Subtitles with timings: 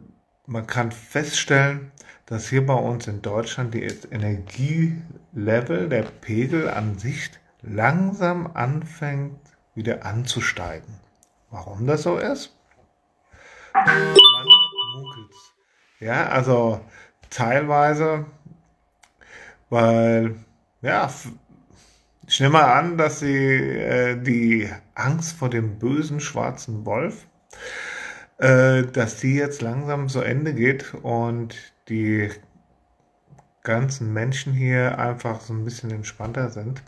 [0.47, 1.93] man kann feststellen,
[2.27, 7.31] dass hier bei uns in Deutschland die Energielevel, der Pegel an sich
[7.63, 9.39] langsam anfängt
[9.75, 11.01] wieder anzusteigen.
[11.51, 12.57] Warum das so ist?
[16.01, 16.81] Ja, also
[17.31, 18.27] teilweise,
[19.69, 20.37] weil,
[20.83, 21.11] ja,
[22.27, 27.27] ich nehme mal an, dass sie äh, die Angst vor dem bösen schwarzen Wolf,
[28.39, 32.31] äh, dass die jetzt langsam zu Ende geht und die
[33.63, 36.83] ganzen Menschen hier einfach so ein bisschen entspannter sind.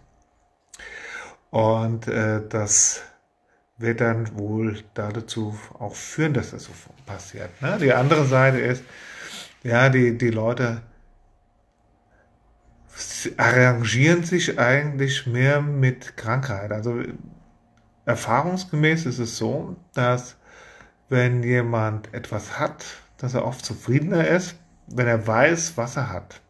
[1.50, 3.02] Und äh, das
[3.78, 6.72] wird dann wohl dazu auch führen, dass das so
[7.04, 7.50] passiert.
[7.60, 7.78] Ne?
[7.80, 8.84] Die andere Seite ist,
[9.62, 10.82] ja, die, die Leute
[13.36, 16.72] arrangieren sich eigentlich mehr mit Krankheit.
[16.72, 17.02] Also
[18.06, 20.36] erfahrungsgemäß ist es so, dass
[21.08, 22.84] wenn jemand etwas hat,
[23.18, 24.56] dass er oft zufriedener ist,
[24.86, 26.40] wenn er weiß, was er hat.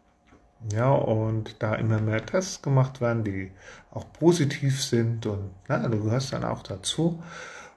[0.73, 3.53] Ja, und da immer mehr Tests gemacht werden, die
[3.91, 7.23] auch positiv sind und na, du gehörst dann auch dazu.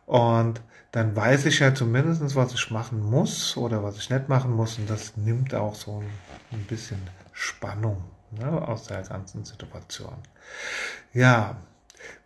[0.05, 4.51] Und dann weiß ich ja zumindest, was ich machen muss oder was ich nicht machen
[4.55, 4.79] muss.
[4.79, 6.03] Und das nimmt auch so
[6.51, 6.99] ein bisschen
[7.31, 10.15] Spannung ne, aus der ganzen Situation.
[11.13, 11.57] Ja,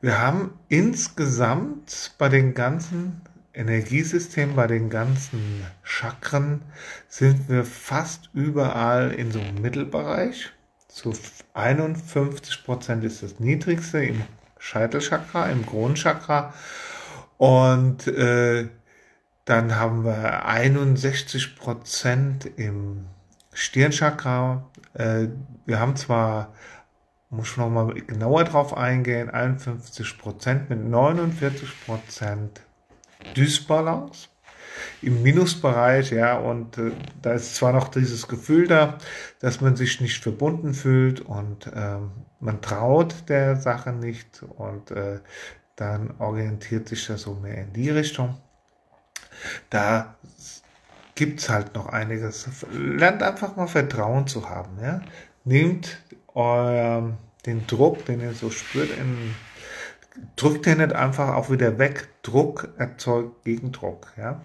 [0.01, 3.21] wir haben insgesamt bei den ganzen
[3.53, 6.61] Energiesystem, bei den ganzen Chakren
[7.07, 10.51] sind wir fast überall in so einem Mittelbereich.
[10.87, 11.13] Zu
[11.53, 14.23] 51 Prozent ist das niedrigste im
[14.57, 16.53] Scheitelchakra, im Kronenchakra.
[17.37, 18.69] Und äh,
[19.45, 23.05] dann haben wir 61 Prozent im
[23.53, 24.69] Stirnchakra.
[24.93, 25.27] Äh,
[25.65, 26.53] wir haben zwar,
[27.29, 32.61] muss ich nochmal genauer drauf eingehen, 51 Prozent mit 49 Prozent
[33.35, 34.29] Dysbalance
[35.01, 36.91] im Minusbereich, ja, und äh,
[37.21, 38.97] da ist zwar noch dieses Gefühl da,
[39.39, 45.19] dass man sich nicht verbunden fühlt und ähm, man traut der Sache nicht und äh,
[45.75, 48.37] dann orientiert sich das so mehr in die Richtung.
[49.69, 50.15] Da
[51.15, 52.47] gibt's halt noch einiges.
[52.71, 55.01] Lernt einfach mal Vertrauen zu haben, ja.
[55.43, 55.97] Nehmt
[56.33, 59.35] euer, den Druck, den ihr so spürt, in
[60.35, 62.09] drückt er nicht einfach auch wieder weg.
[62.21, 64.13] Druck erzeugt Gegendruck.
[64.17, 64.41] Ja?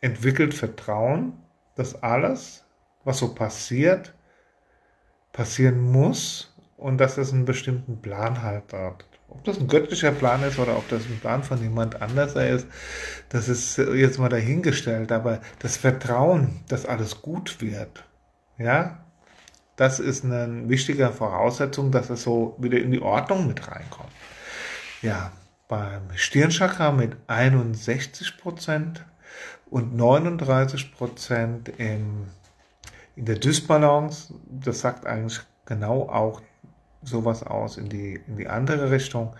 [0.00, 1.34] Entwickelt Vertrauen,
[1.74, 2.64] dass alles,
[3.04, 4.14] was so passiert,
[5.32, 9.04] passieren muss und dass es einen bestimmten Plan halt hat.
[9.28, 12.66] Ob das ein göttlicher Plan ist oder ob das ein Plan von jemand anders ist,
[13.30, 15.10] das ist jetzt mal dahingestellt.
[15.10, 18.04] Aber das Vertrauen, dass alles gut wird,
[18.58, 19.02] ja,
[19.76, 24.12] das ist eine wichtige Voraussetzung, dass es so wieder in die Ordnung mit reinkommt.
[25.02, 25.32] Ja,
[25.66, 29.00] beim Stirnchakra mit 61%
[29.68, 30.92] und 39
[31.76, 32.28] im,
[33.16, 34.32] in der Dysbalance.
[34.48, 36.40] Das sagt eigentlich genau auch
[37.02, 39.34] sowas aus in die, in die andere Richtung.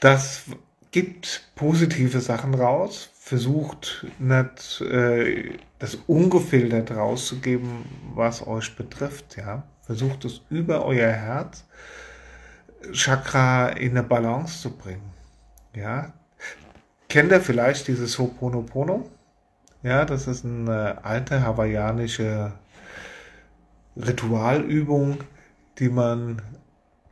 [0.00, 0.44] Das
[0.90, 7.84] gibt positive Sachen raus, versucht nicht äh, das ungefiltert rauszugeben,
[8.14, 9.36] was euch betrifft.
[9.36, 11.64] Ja, versucht es über euer Herz
[12.92, 15.12] Chakra in eine Balance zu bringen.
[15.74, 16.12] Ja.
[17.08, 19.08] Kennt ihr vielleicht dieses Ho'oponopono?
[19.82, 22.52] Ja, das ist eine alte hawaiianische
[23.96, 25.18] Ritualübung,
[25.78, 26.40] die man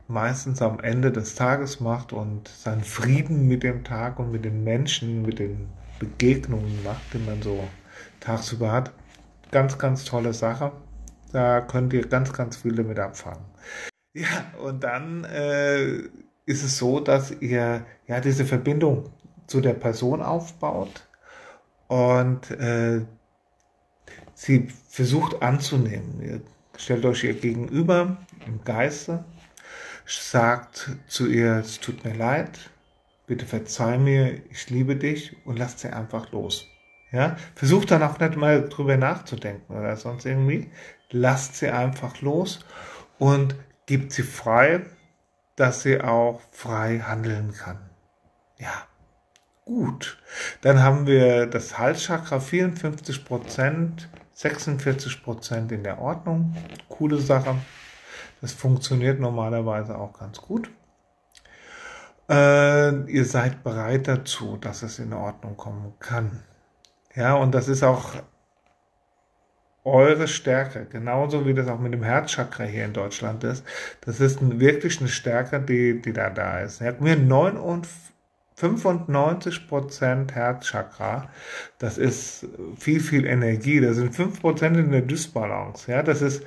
[0.07, 4.63] meistens am Ende des Tages macht und seinen Frieden mit dem Tag und mit den
[4.63, 7.67] Menschen, mit den Begegnungen macht, die man so
[8.19, 8.91] tagsüber hat.
[9.51, 10.71] Ganz, ganz tolle Sache.
[11.31, 13.45] Da könnt ihr ganz, ganz viel damit abfangen.
[14.13, 15.99] Ja, und dann äh,
[16.45, 19.09] ist es so, dass ihr ja diese Verbindung
[19.47, 21.07] zu der Person aufbaut
[21.87, 23.01] und äh,
[24.33, 26.21] sie versucht anzunehmen.
[26.21, 26.41] Ihr
[26.77, 29.23] stellt euch ihr gegenüber im Geiste,
[30.05, 32.71] sagt zu ihr, es tut mir leid,
[33.27, 36.67] bitte verzeih mir, ich liebe dich und lasst sie einfach los.
[37.13, 40.69] Ja, versucht dann auch nicht mal drüber nachzudenken oder sonst irgendwie.
[41.09, 42.59] Lasst sie einfach los
[43.19, 43.55] und
[43.91, 44.85] gibt sie frei,
[45.57, 47.89] dass sie auch frei handeln kann.
[48.57, 48.71] Ja,
[49.65, 50.17] gut.
[50.61, 56.55] Dann haben wir das Halschakra 54 Prozent, 46 Prozent in der Ordnung.
[56.87, 57.57] Coole Sache.
[58.39, 60.71] Das funktioniert normalerweise auch ganz gut.
[62.29, 66.43] Äh, ihr seid bereit dazu, dass es in Ordnung kommen kann.
[67.13, 68.13] Ja, und das ist auch
[69.83, 73.65] eure Stärke, genauso wie das auch mit dem Herzchakra hier in Deutschland ist.
[74.01, 76.81] Das ist wirklich eine Stärke, die, die da da ist.
[76.81, 77.17] Ja, wir
[78.61, 81.29] 95% Herzchakra,
[81.79, 82.45] das ist
[82.77, 83.81] viel, viel Energie.
[83.81, 85.91] Das sind 5% in der Dysbalance.
[85.91, 86.43] Ja, das ist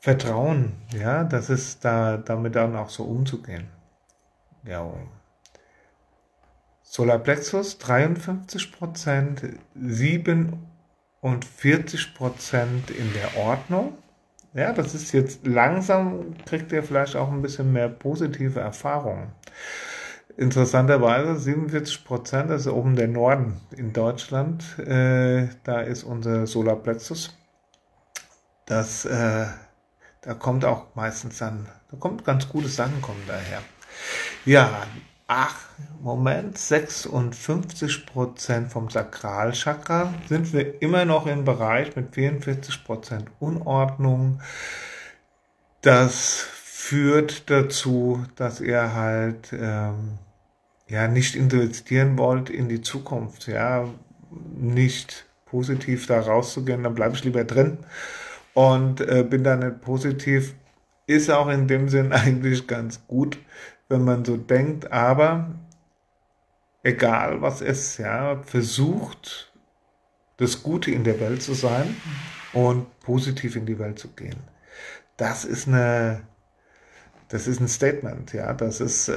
[0.00, 0.72] Vertrauen.
[0.98, 3.68] Ja, das ist da, damit dann auch so umzugehen.
[4.64, 4.90] Ja.
[6.82, 10.75] Solarplexus 53%, 7
[11.26, 13.98] und 40 Prozent in der Ordnung.
[14.54, 19.32] Ja, das ist jetzt langsam, kriegt ihr vielleicht auch ein bisschen mehr positive Erfahrungen.
[20.36, 27.36] Interessanterweise 47 Prozent, das ist oben der Norden in Deutschland, äh, da ist unser Solarplexus.
[28.64, 29.46] Das, äh,
[30.20, 33.62] da kommt auch meistens dann, da kommt ganz gute Sachen kommen daher.
[34.44, 34.86] Ja,
[35.26, 35.56] ach,
[36.00, 44.40] Moment, 56% vom Sakralchakra sind wir immer noch im Bereich mit 44% Unordnung.
[45.82, 50.18] Das führt dazu, dass ihr halt ähm,
[50.88, 53.88] ja nicht investieren wollt in die Zukunft, ja,
[54.54, 57.78] nicht positiv da rauszugehen, dann bleibe ich lieber drin
[58.54, 60.54] und äh, bin da nicht positiv.
[61.06, 63.38] Ist auch in dem Sinn eigentlich ganz gut,
[63.88, 65.54] wenn man so denkt, aber
[66.82, 69.52] egal was es, ja, versucht,
[70.36, 71.96] das Gute in der Welt zu sein
[72.52, 74.38] und positiv in die Welt zu gehen.
[75.16, 76.22] Das ist eine,
[77.28, 79.14] das ist ein Statement, ja, das ist äh,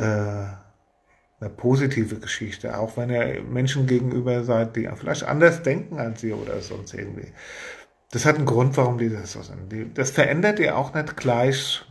[1.42, 6.38] eine positive Geschichte, auch wenn ihr Menschen gegenüber seid, die vielleicht anders denken als ihr
[6.38, 7.32] oder sonst irgendwie.
[8.12, 9.98] Das hat einen Grund, warum die das so sind.
[9.98, 11.86] Das verändert ihr auch nicht gleich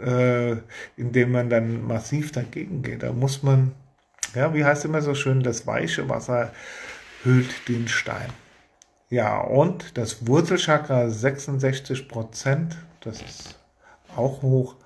[0.00, 0.56] äh,
[0.96, 3.02] indem man dann massiv dagegen geht.
[3.02, 3.72] Da muss man,
[4.34, 6.52] ja, wie heißt immer so schön, das weiche Wasser
[7.24, 8.30] hüllt den Stein.
[9.08, 13.58] Ja, und das Wurzelchakra 66 Prozent, das ist
[14.16, 14.76] auch hoch,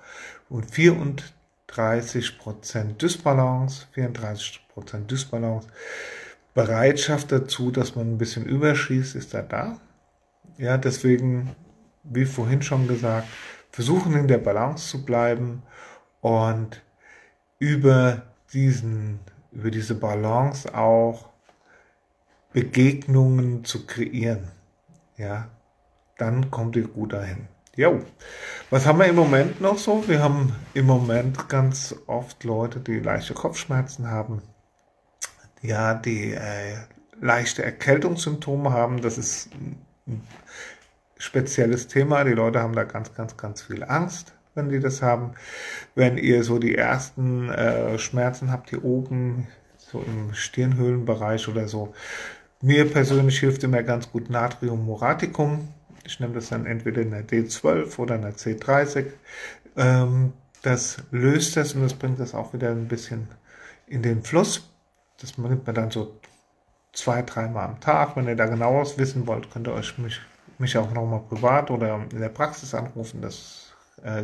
[0.49, 5.67] und 34 Prozent Dysbalance, 34 Prozent Dysbalance.
[6.55, 9.79] Bereitschaft dazu, dass man ein bisschen überschießt, ist da da.
[10.57, 11.55] Ja, deswegen,
[12.03, 13.27] wie vorhin schon gesagt,
[13.75, 15.61] versuchen in der Balance zu bleiben
[16.21, 16.81] und
[17.59, 18.21] über
[18.53, 19.19] diesen,
[19.51, 21.27] über diese Balance auch
[22.53, 24.49] Begegnungen zu kreieren.
[25.17, 25.49] Ja,
[26.17, 27.49] dann kommt ihr gut dahin.
[27.75, 28.01] Jo,
[28.69, 30.07] was haben wir im Moment noch so?
[30.07, 34.41] Wir haben im Moment ganz oft Leute, die leichte Kopfschmerzen haben,
[35.61, 36.77] ja, die äh,
[37.19, 39.01] leichte Erkältungssymptome haben.
[39.01, 39.49] Das ist
[41.17, 42.23] spezielles Thema.
[42.23, 45.31] Die Leute haben da ganz, ganz, ganz viel Angst, wenn die das haben.
[45.95, 49.47] Wenn ihr so die ersten äh, Schmerzen habt hier oben,
[49.77, 51.93] so im Stirnhöhlenbereich oder so,
[52.61, 55.67] mir persönlich hilft immer ganz gut Natrium Moraticum.
[56.05, 59.07] Ich nehme das dann entweder in der D12 oder in der C30.
[59.77, 63.27] Ähm, das löst das und das bringt das auch wieder ein bisschen
[63.87, 64.69] in den Fluss.
[65.21, 66.19] Das nimmt man dann so
[66.93, 68.15] zwei, dreimal am Tag.
[68.15, 70.19] Wenn ihr da genaueres wissen wollt, könnt ihr euch mich
[70.59, 73.21] mich auch nochmal privat oder in der Praxis anrufen.
[73.21, 74.23] Das äh,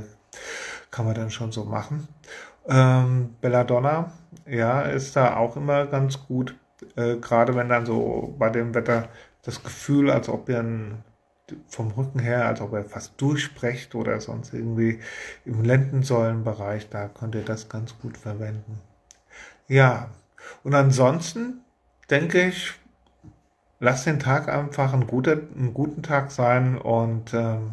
[0.89, 2.07] kann man dann schon so machen.
[2.67, 4.11] Ähm, Belladonna,
[4.45, 6.55] ja, ist da auch immer ganz gut.
[6.95, 9.09] Äh, Gerade wenn dann so bei dem Wetter
[9.43, 11.03] das Gefühl, als ob ihr ein,
[11.67, 14.99] vom Rücken her, als ob er fast durchsprecht oder sonst irgendwie
[15.45, 18.79] im Lendensäulenbereich, da könnt ihr das ganz gut verwenden.
[19.67, 20.09] Ja,
[20.63, 21.61] und ansonsten
[22.09, 22.73] denke ich,
[23.81, 27.71] lass den Tag einfach ein guter, einen guten Tag sein und ähm,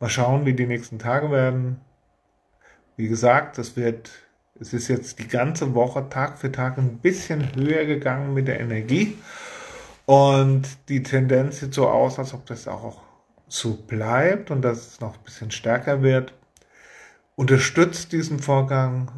[0.00, 1.80] mal schauen, wie die nächsten Tage werden.
[2.96, 4.10] Wie gesagt, es wird,
[4.58, 8.60] es ist jetzt die ganze Woche Tag für Tag ein bisschen höher gegangen mit der
[8.60, 9.18] Energie
[10.06, 13.02] und die Tendenz sieht so aus, als ob das auch
[13.48, 16.32] so bleibt und dass es noch ein bisschen stärker wird.
[17.34, 19.10] Unterstützt diesen Vorgang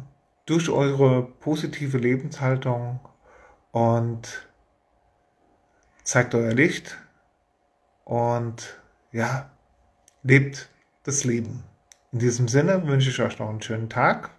[0.47, 2.99] durch eure positive Lebenshaltung
[3.71, 4.48] und
[6.09, 6.97] zeigt euer Licht
[8.03, 9.51] und ja,
[10.23, 10.69] lebt
[11.03, 11.63] das Leben.
[12.11, 14.31] In diesem Sinne wünsche ich euch noch einen schönen Tag.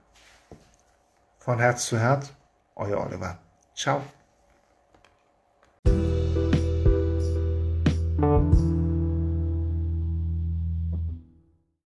[1.38, 2.32] Von Herz zu Herz,
[2.74, 3.38] euer Oliver.
[3.76, 4.02] Ciao.